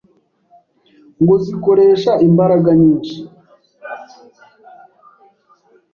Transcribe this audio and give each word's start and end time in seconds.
ngo 1.21 1.35
zikoresha 1.45 2.11
imbaraga 2.27 2.69
nyinshi 2.81 3.17